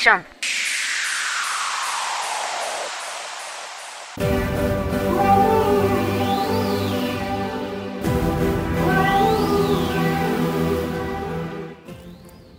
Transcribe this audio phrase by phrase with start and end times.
[0.00, 0.24] ション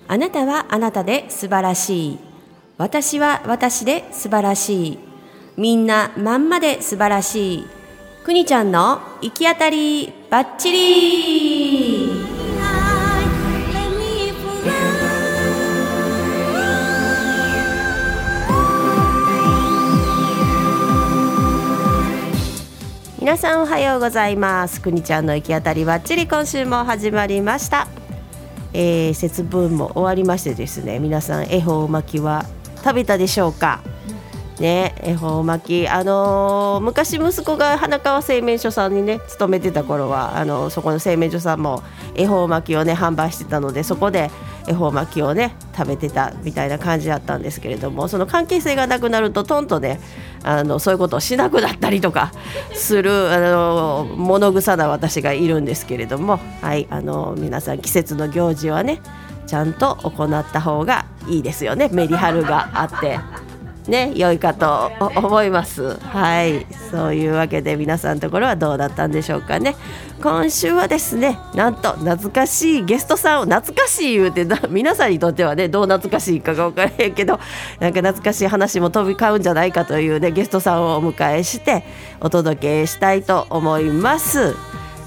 [0.08, 2.20] あなたはあなたで素晴らしい。
[2.78, 5.00] 私は私で素晴らしい。
[5.58, 7.68] みんなまんまで素晴らしい。
[8.24, 11.41] くにちゃんの行き当たりばっちり
[23.32, 24.82] 皆さんおはようございます。
[24.82, 27.88] くにちゃんの行き当たりばっちり今週も始まりました、
[28.74, 32.44] えー、節分も終わりましてですね皆さん恵方巻きは
[32.84, 33.80] 食べたでしょうか？
[34.60, 35.88] ね恵方巻き。
[35.88, 41.84] あのー昔息子が花川製麺所さんにね勤めてた頃はあのそこの製麺所さんも
[42.16, 44.30] 恵方巻きをね販売してたのでそこで
[44.68, 50.00] 恵方巻きをね食べてたみたいな感じだったんですけれどもその関係性がなくなるととんとね
[50.44, 52.32] あのそういうことをしなくなったりとか
[52.74, 59.02] するあの物臭な私がいるんですけれどもはいあの皆さん季節の行事はね
[59.48, 63.51] ちゃんと行った方がいいですよねメリハルがあって。
[63.88, 65.98] ね、良いかと思います。
[66.00, 69.76] はい、そういうわけで皆さんのところはどうだったんでしょうかね。
[70.22, 77.40] 今週はですね、なんと懐かしいゲストさんを懐かしい言うて皆さんにとってはねどう懐かしいかが分からへんけど、
[77.80, 81.84] なんか懐かしい話も飛び交うんじゃないかというねゲストさんをお迎えして
[82.20, 84.56] お届けしたいと思います。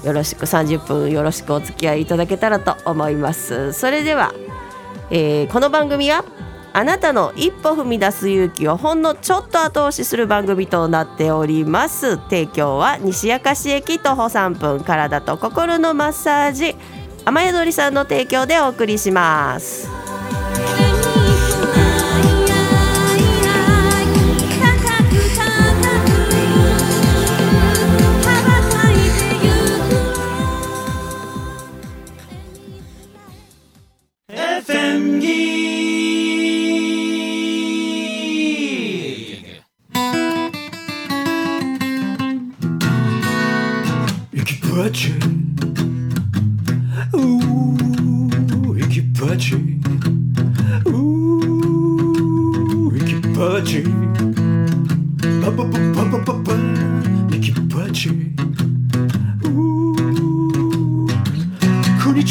[0.03, 3.71] よろしく30分よろしくお付き合いいただけたらと思います。
[3.71, 4.33] それでは、
[5.11, 6.25] えーこの番組は
[6.77, 12.17] あなたの一歩踏み出す勇気をほんのちょっと後押しする番組となっております。
[12.17, 16.75] 提供は西明石駅徒歩3分体と心のマッサージ。
[17.23, 20.04] 雨宿りさんの提供でお送りします。
[53.45, 53.83] ー行きバチ
[55.43, 56.49] パパパパパパパ
[57.29, 62.23] 行きバチうーくに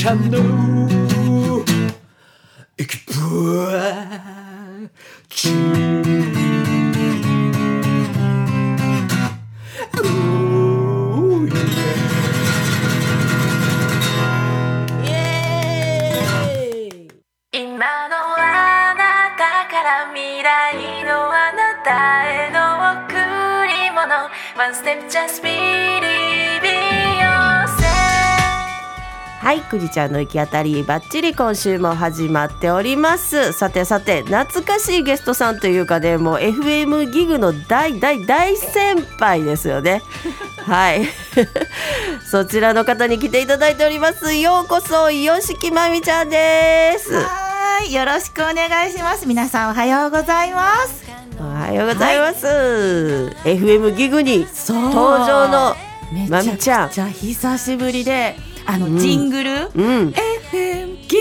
[29.74, 33.52] はい、くじちゃんの行き当たりばっちり今週も始まっております。
[33.52, 40.00] さてさて懐かしいゲストさんというかねもう FM ギグの大大大先輩ですよね。
[40.64, 41.08] はい。
[42.30, 44.32] そちらの方に来ていただいております。
[44.34, 47.12] ようこそよしきまみちゃんです。
[47.12, 49.26] はい、よろしくお願いします。
[49.26, 51.04] 皆さんおはようございます。
[51.40, 52.46] おはようございます、
[53.42, 55.74] FM ギグに登場の
[56.12, 58.98] めまみちゃんじゃ久しぶりで、あの、うん。
[58.98, 60.14] ジングル、うん。
[60.52, 61.18] FM ギ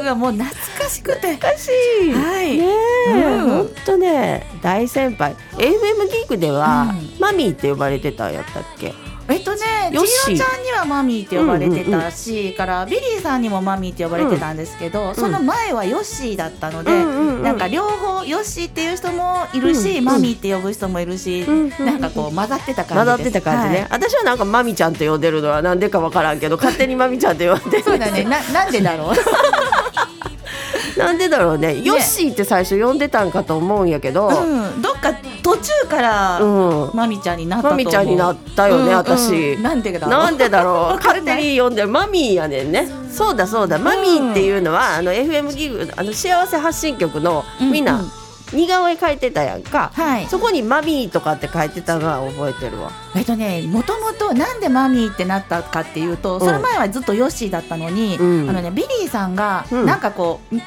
[0.00, 1.68] ーがもう懐かしくて、懐かし
[2.04, 2.12] い。
[2.12, 2.56] はい。
[2.58, 2.64] ね
[3.08, 3.48] え、うん。
[3.50, 5.34] ほんとね大先輩。
[5.56, 5.68] FM
[6.10, 7.20] ギグでは、うん。
[7.20, 8.94] マミーって呼ばれてたんやったっけ？
[9.30, 9.58] えっとね、
[9.92, 17.42] ちひろちゃんにはマミーって呼ばれてうんうんたし、からビリーさんにもマミーって呼ばれてたんですけど、その前はヨッシーだったので、うんうんうん。
[17.42, 22.94] なんか両方ヨッシーっていう人もいるし、うんマミーって呼ぶ人もいるし、うんうんなんかこう混ざってた感じです。
[22.94, 23.88] 混ざってた感じね、はい。
[23.90, 28.24] 私はなんかマミちゃんと呼んでるのはなんでかわからんけど勝手にマミちゃんと呼んでるそうだね。
[28.24, 29.14] ななんでだろう？
[30.98, 31.80] なんでだろうね。
[31.82, 36.96] ヨッシーって最初呼んでたんかと思うんやけど、うん、どっか途中から、うん。
[36.96, 37.84] マミちゃんになったと思う。
[37.84, 38.88] マミちゃんになったよね、うん。
[38.88, 38.94] うん。
[38.96, 40.10] 私なんでだろう。
[40.10, 40.74] なんでだろう。
[40.74, 42.88] わ か勝んない手に呼んでるマミーやねんね。
[43.10, 43.78] そうだそうだ。
[43.78, 48.00] マミーっていうのは、あの FM ギグあの幸せ発信局のみんな、うん。
[48.00, 48.10] うん
[48.52, 50.26] 似顔絵描いてたやんか、はい。
[50.26, 52.90] そこにマミーとかって書いてたのは覚えてるわ。
[53.14, 56.40] えっとね、もともとなんでマミーってなったかっていうと、ん。
[56.40, 58.50] その前はずっとヨッシーだったのに、うん。
[58.50, 59.86] あのねビリーさんがうん。
[59.86, 60.62] なんかこう、ん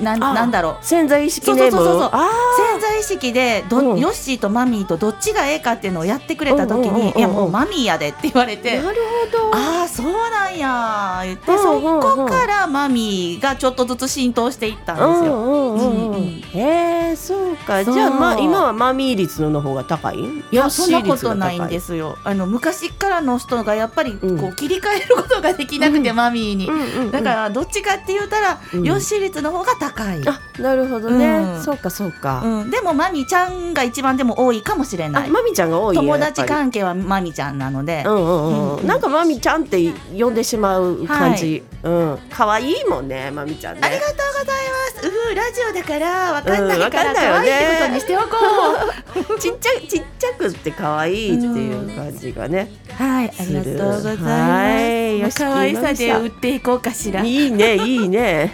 [0.00, 0.76] なんあなんだろう。
[0.82, 2.10] 潜在意識ネームそうそうそう。
[2.10, 4.00] 潜在意識でど、うん。
[4.00, 8.80] ヨッシーとマミーとどっちがええかっていうのをやってくれた時に、いやもうマミーやでって言われて。
[8.80, 8.96] ーなる
[9.32, 9.54] ほど。
[9.54, 16.62] ああそうなんや言って、そこからマミーがちょっとずつ浸透していったんですよ。
[16.62, 17.84] へえそうか。
[17.84, 20.18] じゃあまあ今はマミー率の方が高い？
[20.18, 22.16] いやそんなことないんですすよ。
[22.24, 26.16] あの昔からの人がやっぱりこう切り替えることができなくて、うん。
[26.16, 27.10] マミーに。
[27.10, 28.84] だからどっちかって言ったら、うん。
[28.84, 30.22] ヨッシー率の方が高い。
[30.28, 31.62] あなるほどね、うん。
[31.62, 35.28] そうかそうか、うん、でもマミちゃんが一番でも多いかもしれない。
[35.28, 38.02] あマミちゃんが多いよ友達関係はマミちゃんなので。
[38.06, 42.18] うんうんうん、うんなんかマミちゃんって呼んでしまう感じ、うん。
[42.30, 43.80] 可愛いもんねマミちゃんね。
[43.84, 44.56] ありがとうござい
[44.94, 45.08] ます。
[45.08, 52.70] うふラジオだからわかんないからかんないいってことにしておこ ちっちゃちっちゃくって可愛いっていう感じがね、
[53.00, 53.02] う。
[53.02, 55.38] はい、ありがとうございます。
[55.38, 57.22] 可愛さで売っていこうかしら。
[57.22, 58.52] いいねいいね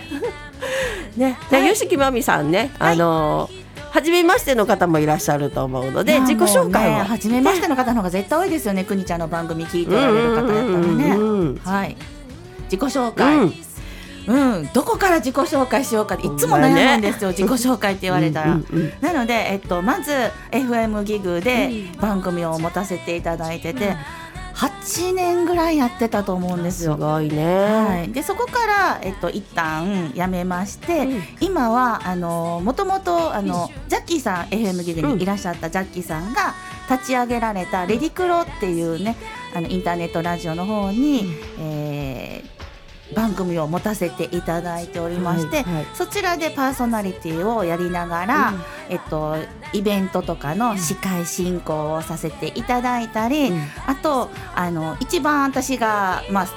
[1.18, 3.50] ね、ではい吉木まみさんね、あの
[3.90, 8.84] 初めましての方もいらっしゃると思うので自己紹介を、もうね初めましての方の方が絶対多いですよね。
[8.84, 11.54] くにちゃんの番組聞いておられる方やったらね。
[11.54, 11.96] ねはい。
[12.64, 13.68] 自己紹介。
[14.28, 18.52] うん、どこから自己紹介しようかっていつも悩むんですよ、自己紹介って言われたら。
[18.52, 20.12] うんうんうんなので、えっと、まず
[20.50, 23.96] FM ギグで番組を持たせていただいてて、
[24.58, 26.96] 8年ぐらいやってたと思うんですすよ。
[26.96, 31.22] ごいね、はい、でそこから、えっと、一旦辞めまして、うん。
[31.40, 36.54] 今はあのもともとあのジャッキーさん FM ギグにいらっしゃったジャッキーさんが
[36.90, 39.16] 立ち上げられた「レディクロ」っていうね
[39.54, 41.87] あのインターネットラジオの方に、えー
[43.18, 45.86] 番組を持たせていただいておりまして、はいはい。
[45.92, 48.60] そちらでパーソナリティをやりながら、うん。
[48.90, 49.34] えっと、
[49.72, 53.60] イベントとかの司会進行をさせていただいたり、うん。
[53.88, 56.48] あとあの一番私が、まあ、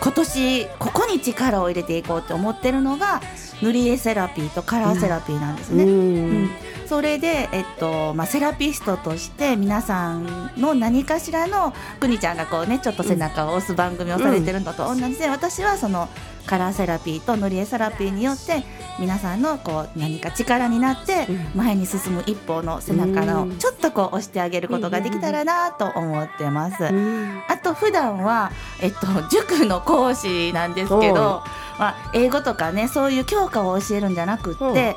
[0.00, 3.20] 今年ここに力を入れていこうって思ってるのが
[3.62, 5.84] 塗り絵セラピーとカラーセラピーなんですね。
[5.84, 5.90] うん。
[5.90, 6.50] うん。
[6.86, 16.08] それで、えっとまあ、セラピストとして皆さんの何かしらのくにちゃんがこうねちょっと背中を押す番組をされてるのと同じで、私はその
[16.46, 18.62] カラーセラピーと塗り絵セラピーによって
[18.98, 21.46] 皆さんのこう何か力になってうん。
[21.54, 23.58] 前に進む一歩の背中のうん。
[23.58, 26.84] ちょっとこう押してあげることができたらなと思ってます。
[26.84, 27.42] うん。
[27.48, 31.42] あと普段はえっと塾の講師なんですけど、
[31.78, 34.96] まあ英語とかねそういう教科を教えるんじゃなくって、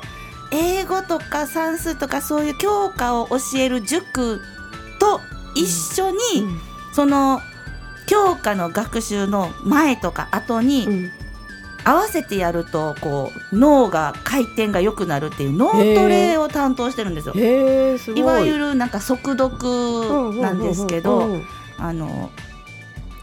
[0.52, 4.40] 英語とか算数とかそういう教科を教える塾
[4.98, 5.20] と
[5.54, 6.16] 一緒に、
[6.94, 7.40] その
[8.06, 11.10] 教科の学習の前とか後にうん
[11.84, 17.34] 合わせてやるとこう脳が回転が良くなるっていう脳トレを担当してるんですよ。
[17.34, 18.18] い。
[18.18, 21.46] いわゆるなんか速読なんですけど、うんうん
[21.78, 22.30] あの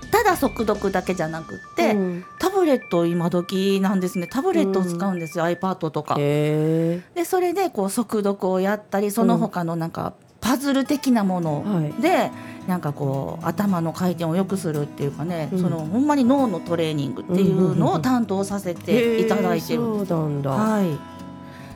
[0.09, 2.25] ただ速読だけじゃなくって、うん。
[2.39, 4.27] タブレット今時なんですね。
[4.27, 6.15] タブレットを使うんですよ、iPad とか。
[6.17, 10.13] へでそれでこう速読をやったりその他のなんか
[10.47, 12.01] パズル的なものはい。
[12.01, 12.31] で、
[12.67, 15.61] なんかこう頭の回転を良くするっていうかね、うん。
[15.61, 19.81] そのほんまに脳のトレーニングっていうのを担当させていただいてる。
[19.83, 20.97] んですはい。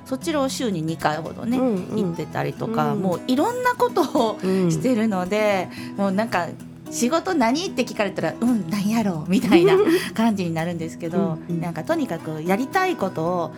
[0.05, 2.03] そちらを週に2回ほどね、うんうん。
[2.03, 3.01] 行ってたりとか、うん。
[3.01, 4.71] もういろんなことをうん。
[4.71, 6.47] してるので、もうなんか
[6.91, 9.75] 仕事何って聞かれたらうん何やろうみたいな
[10.15, 11.61] 感じになるんですけど、うんうん。
[11.61, 13.51] なんかとにかくやりたいことを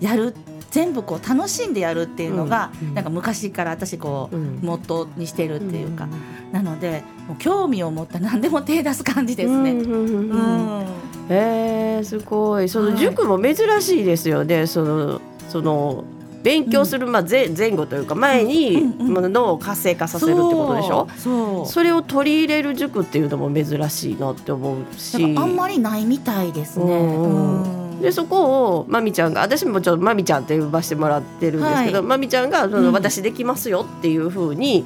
[0.00, 0.34] やる
[0.70, 2.94] 全部こう楽しんでやるっていうのが、うんうん。
[2.94, 4.58] なんか昔から私こう、うん。
[4.62, 6.10] モットーにしてるっていうか、ん。
[6.52, 9.72] なのでもう興味を持ったら何でも手出す感じですね。
[9.72, 10.84] うん
[11.28, 12.68] へえすごい。
[12.68, 12.98] そのはい。
[12.98, 16.04] 塾も珍しいですよね、そのその
[16.42, 21.06] 勉強する、まあ、前前後というか前に、脳を活性化させるってことでしょ？
[21.18, 25.22] そうそれを取り入れる塾っていうのも珍しいなって思うし。
[25.36, 26.84] あんまりないみたいですね。
[26.84, 27.62] うん。
[27.62, 32.06] うんでそこをまみちゃんが私もちょっとまみちゃんって呼ばせてもらってるんですけど、はい。
[32.06, 32.92] まみちゃんがその、うん。
[32.92, 34.84] 私できますよっていうふうに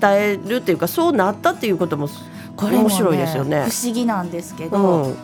[0.00, 2.08] 伝えるっていうかそうなったっていうことも
[2.56, 3.66] これも、ね、面白いですよね。
[3.68, 5.16] 不思議なんですけうど、ん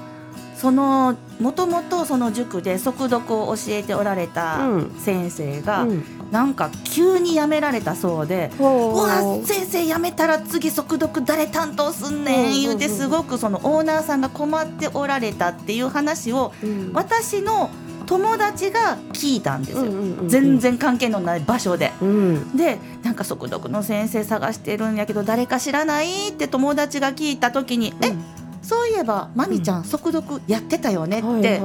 [0.62, 4.90] そのもともとその塾で速読を教えておられたうん。
[4.96, 6.04] 先生が、うん。
[6.30, 8.52] なんか急に辞められたそうで。
[8.60, 8.62] う。
[8.62, 9.08] わ
[9.44, 12.94] 先生辞めたら次速読誰担当すんねん言うてうんうん。
[12.94, 16.92] うんすごくそのオーナーさんが困っておられたっていう話をうん。
[16.94, 17.68] 私の
[18.06, 21.90] 友達が聞いたんですよ、うんうんうん全然関係のない場所で。
[22.00, 22.56] うん。
[22.56, 28.14] でなんか速読の先生探してるんやけど誰か知らないって友達が聞いた時に「え
[28.62, 31.58] そういえばまみちゃん速読やってたよね」って、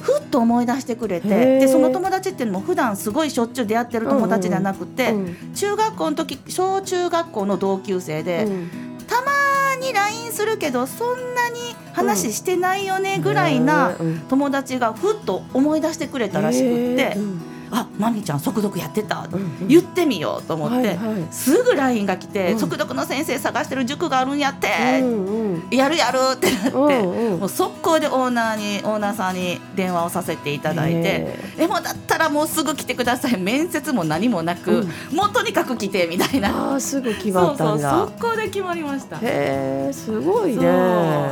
[0.00, 1.28] ふっと思い出してくれて
[1.60, 5.54] でその友達っていうのも普段すごいしょっちゅう出会ってる友達じゃなくて、うん。
[5.54, 8.70] 中学校の時小中学校の同級生で、うん。
[9.06, 9.32] たま
[9.80, 14.20] に LINE するけどそんなに話してないよねぐらいなうん。
[14.28, 17.16] 友達がふっと思い出してくれたらしくって。
[17.70, 19.68] あまみちゃん速読やってた、うんうん。
[19.68, 21.26] 言ってみようと思って、はいはい。
[21.30, 22.58] すぐ LINE が来て、うん。
[22.58, 24.68] 速読の先生探してる塾があるんやって、
[25.00, 25.68] うんうん。
[25.70, 27.40] やるやるってなって、うんうん。
[27.40, 33.38] もう速攻でオーナーにオーナーさんに電話をさせていただいてへでもだったらもうすぐ来てください。
[33.38, 36.72] 面接も何もなく、もうとにかく来てみたいな。
[36.72, 37.90] ああすぐ決そうそうまったんだ。
[37.90, 39.16] 速攻で決まりました。
[39.16, 40.68] へえすごいそうね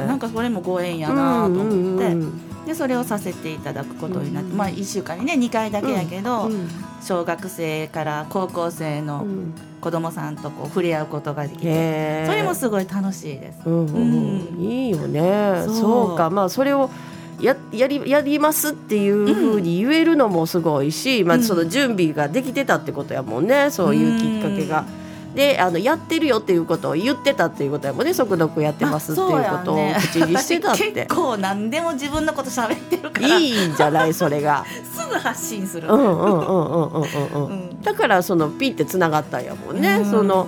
[0.07, 4.57] なんかそれもご縁やなと思って、うんうんでそれをさせていただくことになって、うん。
[4.57, 6.69] まあ1週間にね2回だけやけど、うん。
[7.03, 9.55] 小学生から高校生うのん。
[9.81, 12.27] 子供さんとこう触れ合うことができて、へえ。
[12.29, 13.59] それもすごい楽しいです。
[13.67, 13.99] うんうんう
[14.59, 14.61] ん。
[14.61, 15.65] いいよね。
[15.67, 16.31] そうか。
[16.31, 16.89] まあそれを
[17.41, 21.43] ややりやりますっていうふうに言えるのもすごいし、まあ、うん。
[21.43, 23.71] その準備ができてたってことやもんね。
[23.73, 24.85] そういうきっかけが。
[25.35, 28.13] であのやってるよっていうことを言ってたっていうことやもんね。
[28.13, 31.07] 速読やってますっていうことを口にしてたっ私て。
[31.09, 31.15] 結。
[31.15, 33.39] 構何でも自分のこと喋ってるから。
[33.39, 34.65] いいんじゃないそれが。
[34.95, 35.89] すぐ発信する。
[35.89, 37.03] うんうんうんうんうんうん。
[37.35, 37.47] うん。
[37.47, 39.99] うんだからそのピってつながったんやもんね。
[40.05, 40.11] うん。
[40.11, 40.47] その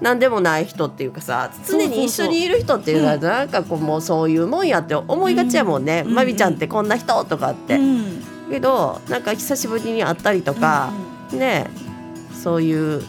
[0.00, 8.22] 何でもない人っていうかさ常に一緒にいる人っていうのはなんかこうもうそういうもんやって思いがちやもんね、うんまみちゃんってこんな人とかって、うん。
[8.50, 10.90] けどなんか久しぶりに会ったりとか、
[11.32, 11.66] ね
[12.42, 13.02] そういう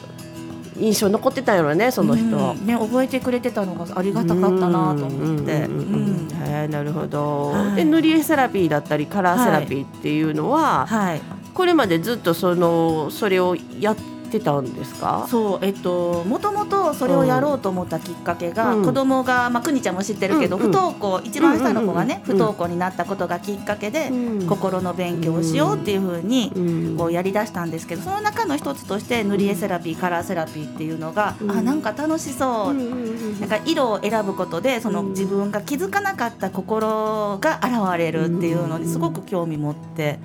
[0.77, 5.11] 印象残ってたんやろねその人、うんね覚えてくれてたのがありがたかったなと思って。
[5.11, 6.27] うんうんうんうん。
[6.27, 6.27] うん。
[6.31, 7.75] へえなるほど、はい。
[7.75, 11.21] で塗り絵セラピーだったりカラーセラピーっていうのは、はい。
[11.53, 13.95] これまでずっとそのそれをやっ
[14.31, 15.27] てたんですか？
[15.29, 18.85] そうえっともともとそれをやろうと思ったきっかけが、うん。
[18.85, 20.71] 子供がまあくにちゃんも知ってるけど、うんうん。
[20.71, 24.47] 不登校一番下の子がね、うんうん不登校になったことがきっかけで、うん。
[24.47, 26.59] 心の勉強をしようっていうふうに、う
[26.93, 26.97] ん。
[26.97, 31.51] こうやりだしたんですけどその中の一つとして塗り絵セラピーカラーセラピーっていうのが、うん。
[31.51, 40.19] あなんか楽しそう、なんか色を選ぶことでそのうん自分が気づかなかった心が現れるっていうのにすごく興味持って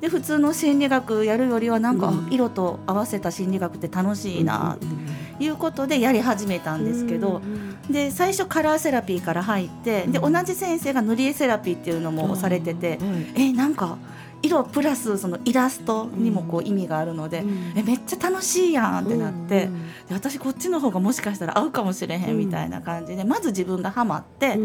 [0.00, 7.42] で普通の心理学やるよりはなんか、色と合わせた心理学って楽しいなっていうことでやり始めたんですけど、
[7.90, 12.98] で最初カラーセラピーから入ってで同じ先生が塗り絵セラピーっていうのもされてて、
[13.34, 13.98] えなんか
[14.42, 17.44] 色プラスそのイラストにもこう意味があるので、
[17.76, 19.68] えめっちゃ楽しいやんってなって、
[20.08, 24.58] で私こっちの方がもしかしたら合うかもしれへんみたいな感じで、まず自分がハマって、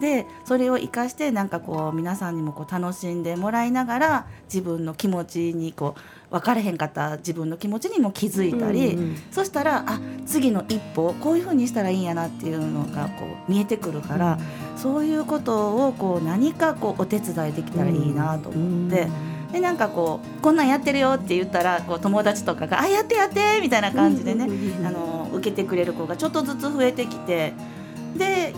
[0.00, 8.98] でそれを生かしてなんかこう皆さんにもこう楽しんでもらいながら自分の気持ちにこう分かれへんかった自分の気持ちにも気づいたり、
[9.30, 14.38] そしたらあ次の一歩こういうふうにしたらいいんやなっていうのがこう見えてくるから、
[14.76, 19.08] そういうことをこう何かこうお手伝いできたらいいなと思って。
[19.52, 24.48] でなんかこうこんなんやってるよって言ったらこう友達とかが「あやってやって」みたいな感じでね、
[24.84, 27.54] あの受けてくれる子がちょっとずつ増えてきて。
[28.16, 28.54] で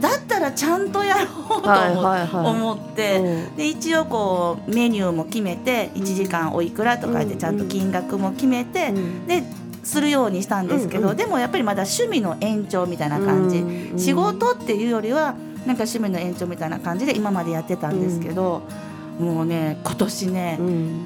[0.00, 1.22] だったらちゃんとやろ
[1.58, 3.48] うと思,、って。
[3.56, 8.92] で一応こうメニューも決めて1時間おいくらとか言ってちゃんと金額も決めて、
[9.26, 9.44] で
[9.82, 11.16] するようにしたんですけど、うんうん。
[11.16, 13.64] でもやっぱりまだ趣味の延長みたいな感じ、
[13.96, 15.34] 仕事っていうよりは
[15.66, 18.62] なんか趣味の延長みたいな感じで今までやってたんですけど、
[19.18, 20.58] もうね今年ね、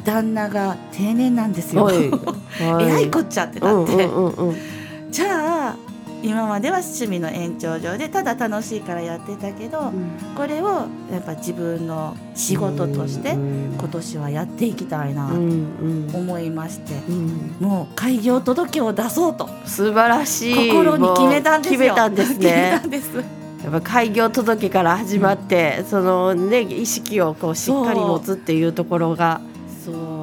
[0.05, 1.91] 旦那が定年なんですよ。
[2.61, 4.09] えらいこっちゃってなって、
[5.11, 5.77] じゃあ
[6.23, 9.93] 今までは趣味の延長上でただ楽しいからやってたけど、
[10.37, 16.95] これをやっぱ自分の仕事として今年はやっていきたいなと思いまして、
[17.61, 20.55] もう開業届を出そうと素晴らしい。
[20.71, 21.81] 心に決めたんですよ。
[21.81, 22.79] 決めたんですね。
[22.81, 23.17] たんです。
[23.63, 29.41] やっぱ開業届から始まって、そのね意識をこうしっかり持つっていうところが。
[29.85, 30.19] そう。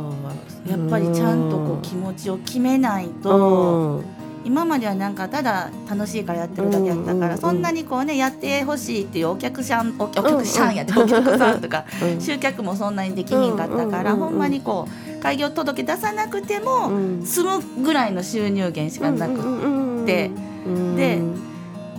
[0.70, 4.02] やっぱりちゃんとこう気持ちを決めないと、
[4.46, 12.22] 今まではなんかただ楽しいからやってるだけやったから、そんなにこうねやってほしいっていうお客さんおお客さんやって、お客さんとか、 うん。
[12.22, 20.30] 集客もそんなにできひんかったから、ほんまにこう開業届出さなくても、うん済むぐらいの収入源しかなくて、
[20.68, 21.20] うんで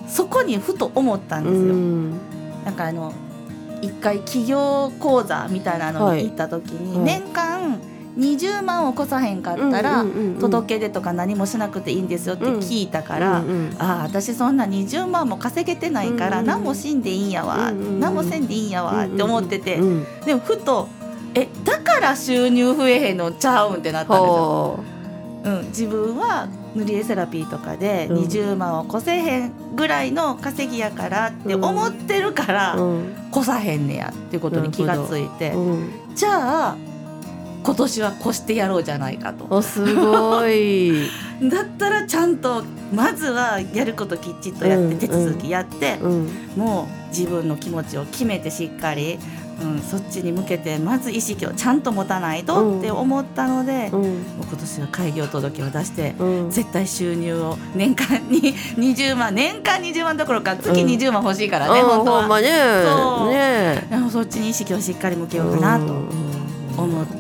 [0.08, 1.60] そこにふと思ったんですよ。
[1.60, 2.10] うん。
[2.64, 3.12] なんかあの
[3.82, 7.04] 一回企業講座みたいなのに行った時に、はい。
[7.04, 7.80] 年間
[8.16, 10.04] 20万を越さへんかったら、
[10.40, 20.06] 届け出とか何もしなくていいんですよって聞いたから、うんうんああ私そんな20万も稼げてないから、何もしんでいいんやわ、うんうん何もせんでいいんやわって思ってて、うん。
[20.24, 20.88] でもふと
[21.34, 24.34] えだから収入増えへんのちゃうんってなったんですよ。
[24.34, 24.84] ほ
[25.44, 25.48] う。
[25.48, 28.24] ん、自分は塗り絵セラピーとかでうん。
[28.24, 32.78] 20万を越せへんぐらいの稼ぎやからって思ってるから、
[33.30, 35.90] 越さへんねやっていうことに気がついて、うん。
[36.14, 36.76] じゃあ
[37.66, 39.48] 今年は越してやろうじゃないかと。
[39.50, 41.08] おすごい。
[41.42, 42.62] だったらちゃんと
[42.94, 46.30] まずはやることきっちりとやって、うん手続きやって、うん。
[46.56, 49.18] もう自分の気持ちを決めてしっかり
[49.60, 54.00] うん、そっちに向けてまず意識をちゃんと持たないとって思ったので、うん。
[54.02, 56.50] もう今年は開業届を出して、うん。
[56.50, 62.20] 絶対収入を年間に 20万年間20万どころか月20万欲しいからね、うん本当は。
[62.20, 62.48] ほんまね。
[62.84, 63.30] そう。
[63.30, 65.94] ねでもそっちに意識をしっかり向けようかなと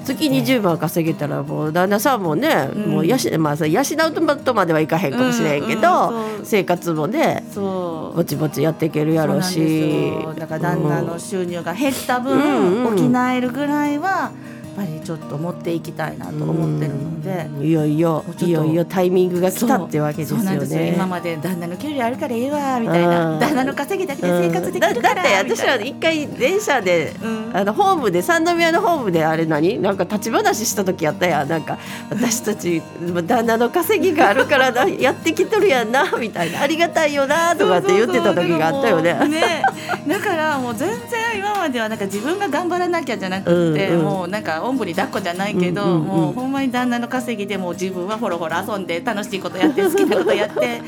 [0.04, 2.90] 月20万稼げたらもう旦那さんもね、うん。
[2.90, 6.42] もうやしまあ養うとまではいかへんかもしれんけど、うんう。
[6.42, 8.16] ん生活もねそう。
[8.16, 10.12] ぼちぼちやっていけるやろうし。
[10.38, 17.48] だから旦那の収入が減った分、うんうん補えるぐらいはやっぱりちょっと持っていきたいなと思ってるので。
[17.58, 17.64] うん。
[17.64, 20.44] いよいよいよいよタイミングが来たってわけですよそう。
[20.44, 20.92] なんですよね。
[20.94, 23.40] 今まで旦那の給料あるからええわみたいな、うん。
[23.40, 25.02] 旦那の稼ぎだけで生活できるから、うん。
[25.02, 27.56] だだって私はみ一回電車で、うん。
[27.56, 31.48] あのホームで三宮のホームであれ何なんか立ち話した時やったやん。
[31.48, 31.78] なんか
[32.10, 32.82] 私たち
[33.26, 36.60] 旦那の稼ぎがあるからな やってきとるやんなみたいな。
[36.60, 39.14] ありがたいよなとかって言ってた時があったよね。
[39.28, 39.62] ね。
[40.06, 44.04] だからもう全然今まではなんか自分が頑張らなきゃじゃなくて、うんうん。
[44.04, 46.06] もうなんかおんぶに抱っこじゃないけど、うんうんうん。
[46.06, 50.80] もうほんまに旦那の稼ぎでもう自分はほろほろ遊んで楽しいことやって好きなことやってイエ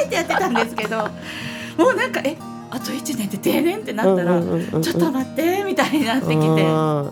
[0.00, 1.08] ーイってやってたんですけど
[1.78, 2.36] もうなんかえ
[2.70, 6.36] あと1年で定年ってなったら、うんうんうんうんちょっと待ってみたいになってきて。
[6.36, 7.10] うん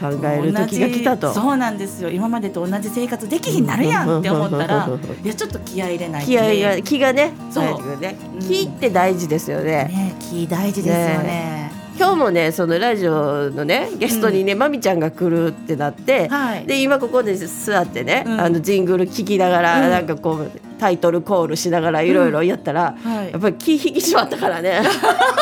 [0.00, 1.34] 考える時が来たと。
[1.34, 2.10] そうなんですよ。
[2.10, 4.88] 今までと同じ生活できひんなるやんって思ったら
[5.24, 8.00] いやちょっと気合い入れないと気合が気がねそう。
[8.00, 9.64] ねうん気って大事ですよね。
[9.86, 11.71] ね気大事ですよね
[12.02, 16.66] 今日もねそのラジオのねゲストにね、まみちゃんが来るってなって、はい。
[16.66, 18.40] で今ここで座ってね、うん。
[18.40, 19.90] あのジングル聞きながら、うん。
[19.90, 23.30] なんかこうタイトルコールしながらいろいろやったら、はい。
[23.30, 24.82] やっぱり気引き締まったからね。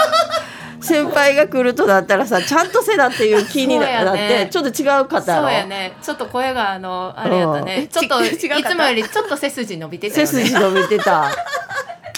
[0.82, 5.94] 先輩が来るとなったらさちゃんとせなっていう気にな,、ってちょっと違う方そうやね。
[6.02, 7.64] ちょっと声があのあれやったうん。
[7.64, 10.26] ねちょっといつもよりちょっと背筋伸びてたね。
[10.26, 11.30] 筋伸びてた。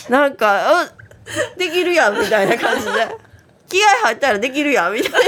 [0.09, 0.89] なんかあ
[1.57, 2.91] できるやんみたいな感じで
[3.73, 5.19] 気合入ったらできるやんみたいな。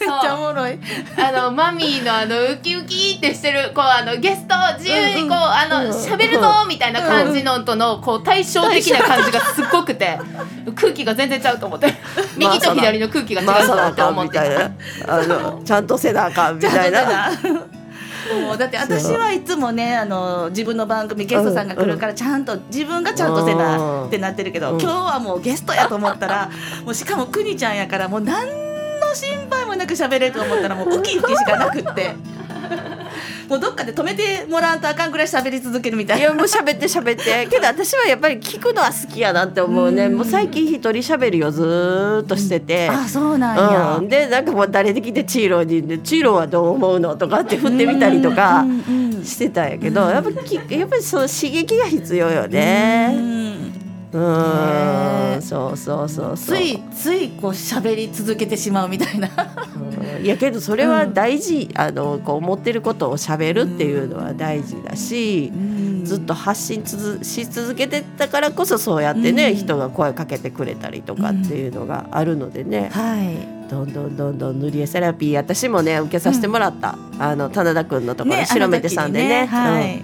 [0.00, 0.78] めっちゃおもろい。
[1.18, 10.18] あのマミーのあのウキウキってしてるこうあのゲスト自由にこう、あのうん喋るぞみたいな感じのとのこう対照的な感じがすっごくて
[10.74, 11.92] 空気が全然ちゃうと思って。
[12.38, 13.48] 右と左の空気が違う
[13.94, 14.38] な思って
[15.64, 17.30] ちゃんとせなあかんみたいな。
[18.34, 18.58] もう。
[18.58, 24.80] だって私はいつもねあの自分の番組ゲストさんが来るからちゃんと自分がちゃんとせなってなってるけどうん。
[24.80, 26.50] 今日はもうゲストやと思ったら
[26.84, 28.46] もうしかもくにちゃんやからもう何
[29.00, 32.14] の心配もなく喋れると思ったらもうウキウキしかなくって
[33.48, 36.22] もうどっかで止めてもらわんとあかんぐらい喋り続けるみたいな。
[36.22, 37.46] いやもう喋って喋って。
[37.50, 40.06] けど私はやっぱり聞くのは好きやなって思うね。
[40.06, 40.16] うん。
[40.16, 42.88] もう最近一人喋りをずーっとしてて。
[42.88, 48.64] あそうなんや、うん、でなんかもう誰で来てチーローにで「チーローはどう思うの?」とかって振ってみたりとか
[49.24, 53.14] してたんやけどやっぱきやっぱりその刺激が必要よね。
[53.14, 53.20] うん。
[54.12, 54.32] うん。
[55.32, 56.56] ねそうそうそうそう。
[56.56, 59.28] ついついこう喋り続けてしまうみたいな。
[59.28, 59.59] うん
[60.22, 65.52] いやけどそれは大事、あのこう思ってることをしゃべるっていうのは大事だし、
[66.04, 69.56] ずっと発信つづし続けてたからこそそうやってね、うん。
[69.56, 73.70] 人が声かけてくれたりとかっていうのがあるのでね、はい。
[73.70, 79.48] どんどんどんどん塗り絵セラピー私もね受けさせてもらった、あの棚田くんのところ、ね白目手さんでね。
[79.50, 79.98] あの時にはい。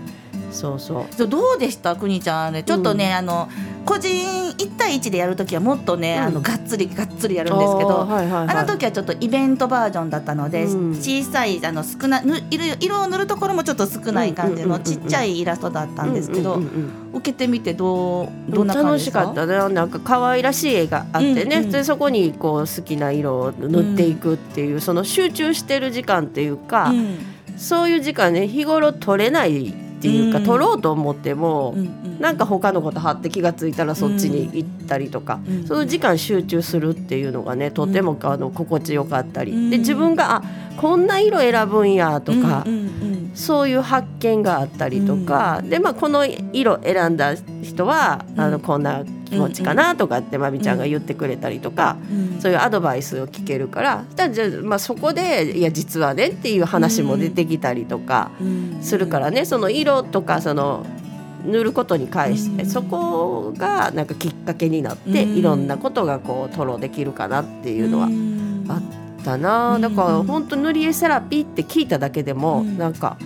[0.46, 0.52] うん。
[0.52, 1.26] そうそう。
[1.26, 2.62] どうでしたくにちゃんあれ？
[2.62, 3.48] ちょっとね、あの
[3.86, 4.10] 個人
[4.50, 6.24] 1対1でやる時はもっとね、うん。
[6.24, 8.56] あのがっつりがっつりやるんですけど、はいはいはい。
[8.56, 17.18] あの時はちょっとイベントバージョンだったので、うん小さいあの少なぬ色色を塗るところもちょっと少ない感じのちっちゃいイラストだったんですけど、うんうんうんうん。
[17.18, 19.24] 受けてみてどうどんな感楽しじですか？
[19.26, 19.74] かったね。
[19.74, 27.18] なんか可愛らしい絵があってね、うんうんでそこにこう好きな色を塗っていくっていう、その集中してる時間っていうか、うん。
[27.56, 30.44] そういう時間ね日頃取れないっていうか、うん。
[30.44, 32.20] 取ろうと思っても、うんうん。
[32.20, 39.70] なんか他のこと貼って気がついたらそっちに行ったりとか、うんその時間集中するっていうのがねとてもあの心地よかったり、うん。
[39.70, 40.42] で自分があ
[40.76, 42.64] こんな色選ぶんやとか、
[43.34, 48.40] そういう発見があったりとか、でまあこの色選んだ人は、うん。
[48.40, 60.86] あのこんな気持ちかなとかってまみちゃんが言ってくれたりとか、うんそういうアドバイスを聞けるからじゃあ、まあ、そこでいや実はねっていう話も出てきたりとかうんするからね、その色とかその
[61.44, 62.68] 塗ることに関して、うん。
[62.68, 65.36] そこがなんかきっかけになって、うん。
[65.36, 68.64] いろんなことがこう吐露できるかなっていうのはん。
[68.68, 72.78] あったな、うんだから本当塗り絵セラピーって聞いただけでも、うん。
[72.78, 73.16] なんか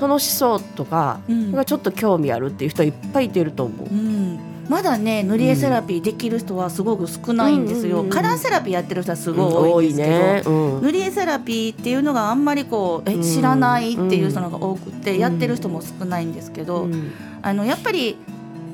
[0.00, 1.64] 楽しそうとか,、うん。
[1.64, 3.88] ちょっと興味あるっていう人いっぱいいてると思う。
[3.88, 10.08] うんまだね塗り絵セラピーできる人はすごく少ないんですよ、カラーセラピーやってる人はすごい多いんです
[10.44, 10.76] けど、ね。
[10.76, 10.82] うん。
[10.82, 17.12] 塗り絵セラピーっていうのがあんまりこうえうん知らないっていう人のが多くて、やってる人も少ないんですけど、うん。
[17.42, 18.16] あのやっぱり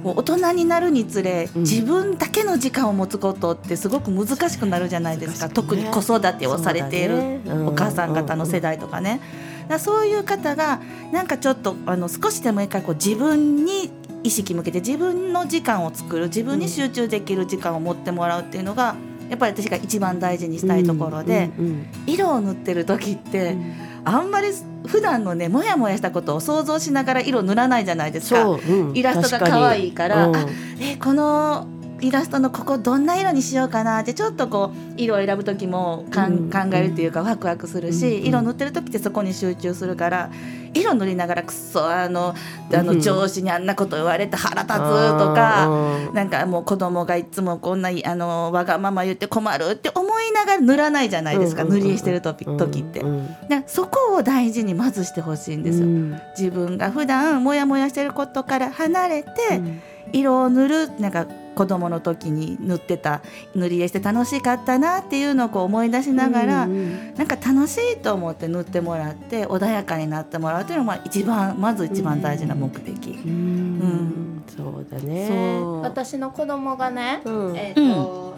[0.03, 1.63] 大人になるにつれ、うん。
[1.63, 5.55] 自分だけの時間を持つことってすごく難しくなるじゃないですか、ね。
[5.55, 9.21] 特に子育てをされているお母さん方の世代とかね。
[9.69, 10.81] だそういう方が
[11.13, 13.91] なんかちょっとあの少しでもいいからこう自分に
[14.25, 18.97] 意識向けて自分の時間を作る自分に集中できる時間を持ってもらうっていうのが
[19.29, 23.75] やっぱり私が一番大事にしたいところで、うんうん色を塗ってる時って、うん。
[24.05, 24.49] あんまり
[24.87, 28.43] 普段のねモヤモヤしたことを想像しながら色塗らないじゃないですか。
[28.43, 28.97] そう、うん。
[28.97, 30.57] イラストが可愛いから確に。
[30.81, 31.67] えこの
[32.05, 36.51] イラストのここどんな色にしようかなってちょっとこう色を選ぶ時もかん、うん。
[36.51, 38.27] 考えるっていうかワクワクするし、うん。
[38.27, 40.31] 色塗ってる時ってそこに集中するから
[40.75, 42.35] 色塗りながらくっそあの
[42.73, 42.87] あうん。
[42.87, 45.67] の上司にあんなこと言われて腹立つとうんか。
[45.69, 56.21] うんなんかもう子供がいつもこんなあのわがまま言って困るって思いながら塗らないじゃないですか、塗り絵してる時時って、うんでそこを大事にまずしてほしいんですよ、うん。
[56.38, 59.81] 自分が普段モヤモヤしてることから離れて、うん
[60.12, 63.23] 色を塗るなんか子供の時に塗ってた
[63.55, 73.11] 塗り絵して楽しかったなっていうのをこう思い出しながら、うんうんなんか楽しいと思って塗ってもらって穏やかになってもらうっていうのが一番まず一番大事な目的。
[73.25, 74.43] うん。
[74.57, 75.29] そうだね。
[75.29, 75.81] そう。
[75.83, 77.57] 私の子供がね、うん。
[77.57, 78.37] えっ、と、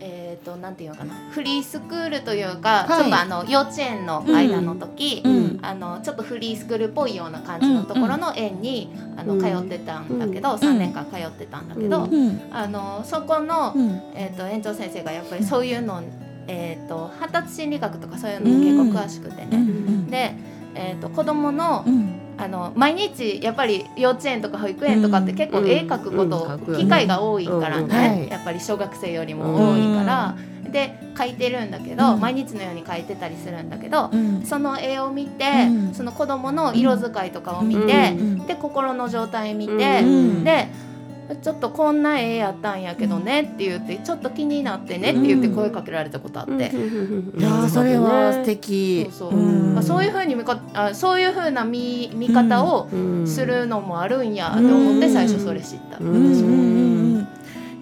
[0.00, 1.14] えっ、となんていうのかな。
[1.30, 3.02] フリースクールというか、はい。
[3.02, 5.58] ちょっとあの幼稚園の間の時、うん。
[5.62, 10.58] あのちょっとフリースクールっぽいような感じのところの園に、あのうん通ってたんだけど、ん。
[10.58, 12.08] 3年間通ってたんだけど、
[12.52, 14.02] あのそこの、うん。
[14.14, 16.02] えっ、と園長先生がやっぱりそういうの
[16.46, 20.06] えっ、と発達心理学とかそういうのも結構詳しくてね、うん。
[20.06, 20.34] で、
[20.74, 30.36] えー、と子供のうんあの毎日やっぱり幼稚園とか保育園とかって結構絵描くこうんと、機会が多いからね、やっぱり小学生よりも多いから、
[30.70, 32.20] で描いてるんだけど、うん。
[32.20, 34.42] 毎日のように描いてたりするんだけど、うん。
[34.44, 35.94] その絵を見て、うん。
[35.94, 38.46] その子供の色使いとかを見て、うん。
[38.46, 40.44] で心の状態見て、うん。
[40.44, 40.68] で
[41.36, 46.52] ちょっとこんな絵やったんやけどねって言ってちょっと気になってねって言って声かけられたことあって。
[46.52, 49.06] いやーそれは素敵。
[49.10, 49.38] そうそう。
[49.38, 52.88] まあ、そういうふうに見かあそういうふうな見見方を
[53.26, 55.98] するのもあるんやと思って最初それ知った、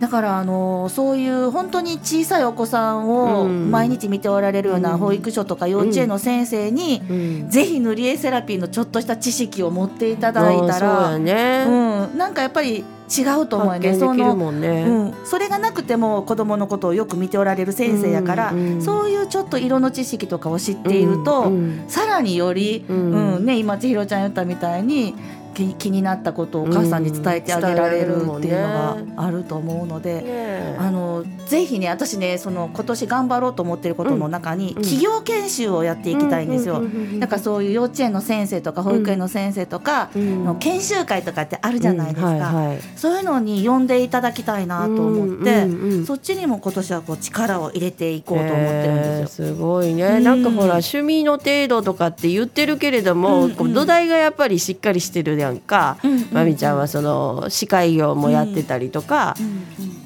[0.00, 3.70] だからあのそういう本当に小さいお子さんをうん。
[3.70, 7.12] 毎日見ておられるような保育所とか幼稚園の先生に、う
[7.46, 7.48] ん。
[7.50, 11.64] ぜひ塗り絵セラピーのちょっとした知識を持っていただいたそうやら、ね。
[11.66, 13.88] うん、なんかやっぱり違うと思うよね。
[13.90, 14.84] 発見できるそのもんね。
[14.86, 23.46] うん、それがなくても子供のことをよく見ておられる先生やから、うんうんそういうちょっと色の知識とかを知っていると、うんさらにより、ううんん。
[23.46, 25.14] ね、今千尋ちゃん言ったみたいに
[25.56, 30.20] 気気になったことをお母さんに伝えてあげられるっていうのがあると思うので。
[30.22, 36.82] ねあのぜひね私ねその今年頑張ろうと思ってることの中に、うん企業研修をやっていきたいんですよ。
[37.18, 40.44] だからそういう幼稚園の先生とか保育園の先生とか、うん。
[40.44, 42.40] の研修会とかってあるじゃないですか、うん。
[42.40, 42.78] はいはい。
[42.96, 46.06] そういうのに呼んでいただきたいなと思って、うんうんうん。
[46.06, 49.48] そっちにも今年はこう力を入れていこうと思ってるんですよ。
[49.48, 50.24] えーすごいね、うん。
[50.24, 59.34] なんかほら趣味の程度とかって言ってるけれども、土台がやっぱりしっかりしてるやんか、うんうんまみちゃんはその司会業もやってたりとか、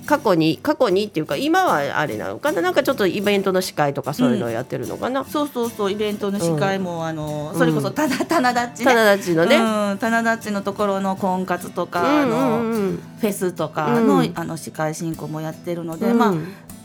[0.06, 2.60] 過去に過去にっていうか今はあれなのかな？
[2.62, 8.86] なんかちょっとイベントの司会とかそういうのをやってるのかな、そうそうそうイベントの司会も、あのうんそれこそただ棚立ちね。
[8.86, 13.02] 棚立ちのね、うん、棚立ちのところの婚活とか、うんあのうんうん。
[13.20, 14.32] フェスとかの,、うん。
[14.34, 16.18] あの司会進行もやってるので、うん。
[16.18, 16.34] まあ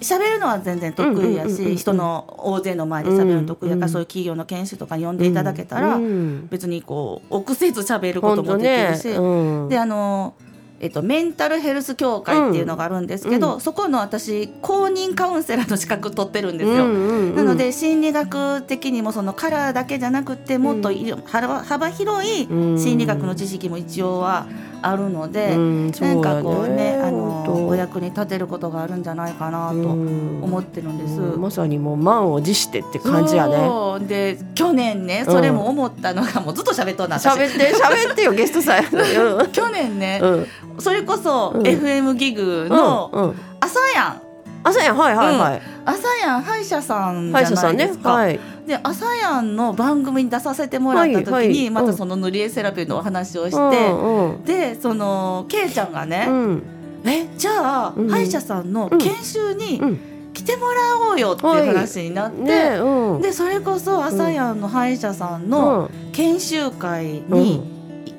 [0.02, 6.48] 喋るのは全然得意やし、人の大勢の前で喋るの得意やから、うんそういう企業の研修とかに呼んでいただけたら、うん。
[6.50, 9.70] 別にこう臆せず喋ることもできるし、うん。
[9.70, 10.34] であの
[10.78, 13.62] えっと、メンタルヘルス協会っていうのがあるんですけど、うん。
[13.62, 16.88] そこの私公認カウンセラーの資格取ってるんですよ。
[16.88, 22.80] なので心理学的にもそのカラーだけじゃなくてもっとい幅幅広いうん。
[22.80, 24.48] 心理学の知識も一応は
[24.82, 31.20] あるので、うんなんかこうねあのお役に立てることがあるんじゃないかなと思ってるんです。
[31.20, 31.42] うん。
[31.42, 33.70] まさにもう満を持してって感じやね。
[34.08, 38.86] で去年ねそれも思ったのが、もうずっと喋っとんな私喋って喋ってよゲストさん。
[38.94, 39.52] うん。
[39.52, 40.48] 去年ね、うん。
[40.80, 41.62] それこそうん。
[41.62, 43.36] FM ギグのうんうん。
[43.60, 44.25] 朝やん
[44.66, 48.14] あそうやんはいはいはい、朝やん歯医者さんじゃないですか。
[48.14, 48.40] はい。
[48.66, 51.70] で朝やんの番組に出させてもらった時に、はいはい。
[51.70, 56.64] またその塗り絵セラピーのお話をして、うんうんでそのけいちゃんがね、うん。
[57.06, 58.10] えじゃあ、うん。
[58.10, 60.00] 歯医者さんのうん研修にうん。
[60.34, 63.22] 来てもらおうよっていう話になって、ねうん。
[63.22, 67.75] でそれこそ朝やんの歯医者さんの研修会に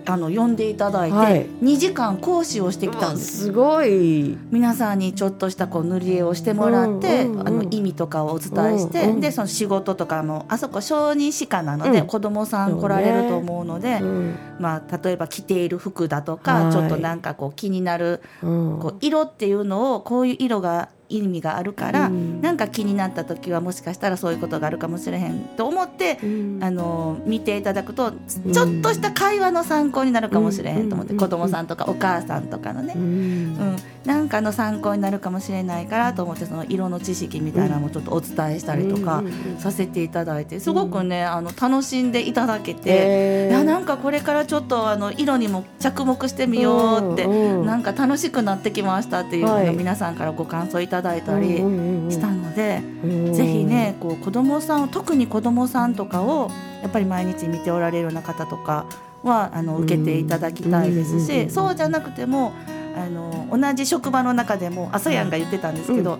[0.06, 1.46] あの呼んでいただいて、はい。
[1.62, 3.44] 2時間講師をしてきたんです。
[3.44, 4.38] すごい。
[4.50, 7.48] 皆さんにちょっとしたこう塗り絵をしてもらって、うんうんうん。
[7.48, 12.06] あの意味とかをお伝えして、うんうんでその仕事とかもあそこ小児歯科なので、うん。
[12.06, 14.38] 子供さん来られると思うので、うん。
[14.60, 16.72] まあ、例えば着ている服だとか、はい。
[16.72, 18.78] ちょっとなんかこう気になるうん。
[18.80, 22.40] こう色っていうのをこういう色が意味があるから、うん。
[22.40, 26.58] なんか気になった時はもしかしたらそういうことがあるかもしれへんと思って、うん。
[26.62, 31.18] あの見ていただくとちょっとした会話の参考になるかもしれへんと思って、うん。
[31.18, 33.02] 子供さんとかお母さんとかのね、うん。
[33.02, 39.22] うん、なんかの参考になるかもしれないからと思ってその色の知識みたいなのもちょっとお伝えしたりとか
[39.58, 43.50] させていただいてすごくね、あの楽しんでいただけて、えー。
[43.50, 53.34] いやなんかこれからちょっとあの色にも着目してみようって、なんか楽しくなってきましたっていうの皆さんからご感想いただいたりしたので、うん。
[53.34, 56.50] ぜひねこう子供さんを特に子供さんとかを
[56.82, 58.86] やっぱり毎日見ておられるような方とか
[59.22, 62.52] はあの受けていただきたいですし、うんそうじゃなくても
[62.96, 66.18] あの同じ職場の中でも朝やんが言ってたんですけど、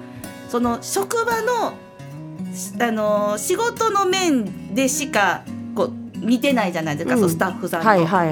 [0.49, 1.75] その職場の
[2.55, 5.43] しあの仕事の面でしか
[5.75, 7.21] こう見てないじゃないですか、うん。
[7.21, 7.89] そうスタッフさんと。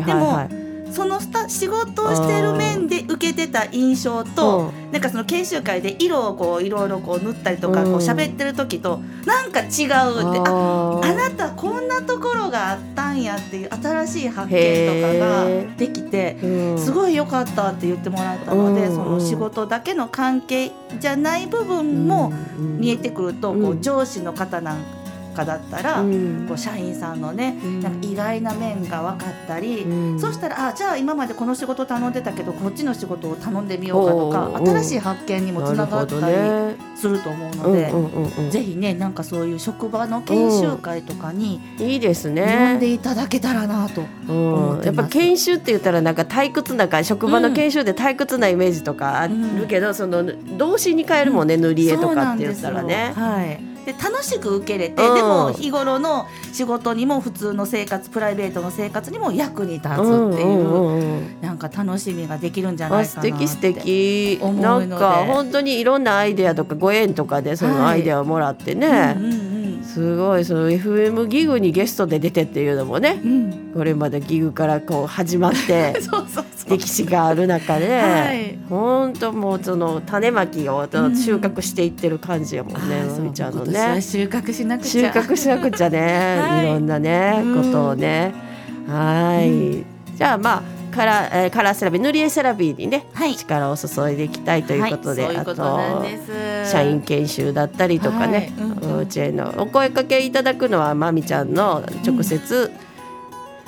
[0.06, 0.63] でもはい
[0.94, 7.92] そのスタ仕事をしてる面で受けてた印象となんかその研修会で色をこういろいろこう塗ったりとかうん。
[7.92, 16.78] こう喋ってる時となんか違うってああなたこんなところがあったんやっていう新しい発見とかができてうん。
[16.78, 18.94] すごい良かったって言ってもらったのでうん。
[18.94, 23.78] その仕事だけの関係じゃない部分も見えてくるとこうん。
[23.78, 25.03] う上司の方なんか
[25.44, 26.44] だったらうん。
[26.46, 27.80] こう社員さんのねうん。
[27.80, 29.84] なんか意外な面が分かったり。
[29.84, 30.20] うん。
[30.20, 36.76] そしたらあじゃあ今までこの仕事頼んでたけどこっちの仕事を頼んでみようかとか新しい発見にもつながったりね。
[36.96, 38.50] すると思うので、うんうんうんうん。
[38.50, 50.24] ぜひねなんかそういう職場の研修会とかにいいです呼んねでいただけたらなと、うん、やっぱ研修って言ったらなんか退屈なか職場の研修で退屈なイメージとかあるけど、その
[50.56, 53.12] 動詞に変えるもんね、塗り絵とかって言ったらね。
[53.14, 55.14] はいで楽しく受けれて、うん。
[55.14, 64.40] でも日頃の仕事にも普通の生活プライベートの生活にも役に立つっていう,、うんうんうんなんか楽しみができるんじゃないあかなって素敵素敵。
[64.60, 69.53] なんか本当にいろんなアイデアとかご縁とかでそのはいアイデアをもらってね、うんうん
[69.84, 75.94] すごいその FM ギグにゲストで出てっていうのもねうんうんこれまでギグからこう始まって
[76.68, 78.58] 歴史がある中で、はい。
[78.68, 84.00] 本当もうその種まきをうん収穫していってる感じやもんね、あーまみちゃんのね。
[84.00, 86.64] 収穫しなくち収ゃ穫しなくちゃね、 はい。
[86.64, 87.64] い、ろんなね、うん。
[87.64, 88.32] ことをね。
[88.86, 89.84] はい、
[90.16, 90.62] じゃあまあ
[90.94, 93.36] カラー、えーカラーセラピー塗り絵セラピーにね、はい。
[93.36, 98.66] 力を注いでいきたいということで、はい、そういうこと社員研修だったりとかね、はい。
[98.66, 98.98] うんうん。
[99.00, 102.70] うちへのお声かけいただくのはまみちゃんの直接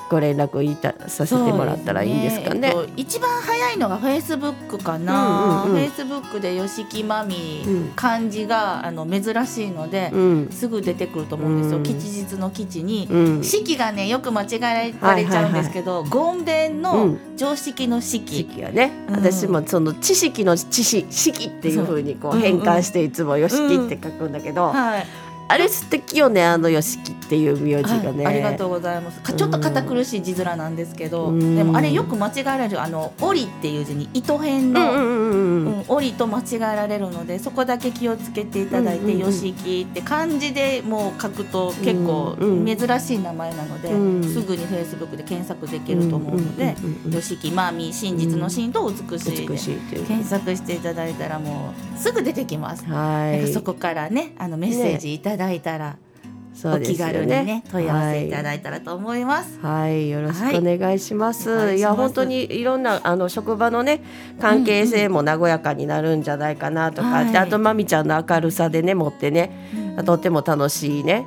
[0.09, 2.71] ご連絡いたさせてもらったらいいんですかね。
[2.71, 7.93] そうですえっと一番早いのがフェイスブックかな、フェイスブックで吉木まみうん。
[7.97, 11.83] 漢字があの珍しいので、うん、すぐ出てくると思うんですよ、うん。
[11.85, 17.19] 吉日の吉に、うん、式がねよく間違えられちゃうんですけど、ゴンベンうのん。
[17.37, 19.15] 常識の式、式はね、うん。
[19.17, 25.07] 私もその知識の知識式っていう風にこう変換していつもよしきって書くんだけど、はい
[25.49, 29.21] あれ素敵よねあのよしきっていう名字がね、はい、ありがとうございます。
[29.21, 31.57] かちょっと堅苦しい字面なんですけど、うん。
[31.57, 35.26] でもあれよく間違えられるあの「折」っていう字に糸辺うんの、
[36.11, 39.19] うんうんうんうん、折と間違えられるのでそこだけ気をつけていただいて「うんうんうん。
[39.21, 52.85] よしき」って漢字でもう書くと結構珍しい名前なので、うんすぐにフェイスブックで検索できると思うのでうんうんうんうん「よしきまみ真実の真と美しい」で美しい検索していただいたらもうすぐ出てきます。
[52.85, 53.53] はい。
[53.53, 55.97] そこからねあのメッセージいただいたら、
[56.65, 59.59] お気軽にね問い合わせいたいだいたらと思います。
[59.61, 61.51] はい、よろしくお願いします。
[61.51, 64.01] はいや、本当にいろんなあの職場のね、
[64.41, 69.51] 関係性も和やかになるんじゃないかなとか、あとまみちゃんの明るさでね、持ってね、
[69.97, 70.05] うん。
[70.05, 71.27] とっても楽しいね。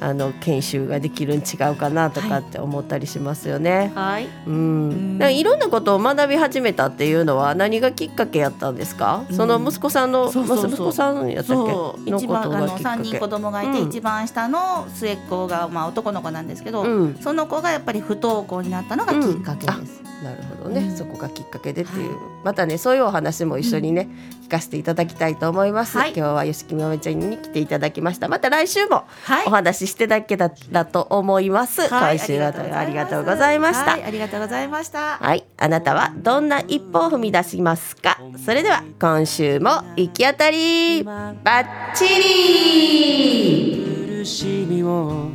[0.00, 3.92] あの研修ができるん違うかなとかって思ったりしますよね。
[3.94, 4.28] はい。
[4.46, 9.24] うん、だいろんなことを学び始めたっていうのは何がきっかけやったんですか？
[9.28, 11.66] うんその息子さんの息子さんやったっ
[12.04, 12.10] け？
[12.12, 13.30] 一番あのことがきっか3人子け。
[13.30, 20.02] 供がいて、うん一番下の末っ子が、まあ、男の子なんですけど、うんその子がやっぱり不登校になったのがきっかけです。
[20.22, 20.96] なるほどね、うん。
[20.96, 22.18] そこがきっかけでっていう、はい。
[22.44, 24.08] またねそういうお話も一緒にね、
[24.44, 26.12] 聞かせていただきたいと思います、はい。
[26.14, 28.28] 今日は吉木まめちゃんに来ていただきました。
[28.28, 29.46] また来週もはい。
[29.46, 32.16] お話ししていただけたらと思います、はい。
[32.16, 33.92] 今週はありがとうございました。
[33.92, 35.18] はい、ありがとうございました。
[35.18, 38.18] はい、あなたはどんな一歩を踏み出しますか？
[38.44, 45.28] それでは今週も行き当たりバッチリ苦しみを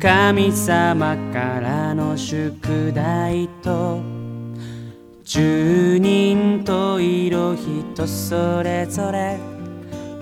[0.00, 4.00] 神様からの宿題と
[5.24, 9.38] 十人と色人それぞれ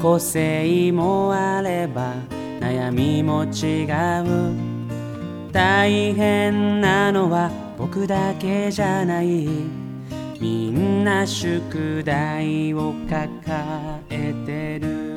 [0.03, 2.12] 個性もあれば
[2.59, 3.85] 悩みも違
[4.25, 5.53] う。
[5.53, 9.47] 大変なのは僕だけじゃない。
[10.41, 15.08] みんな宿題を抱えてる。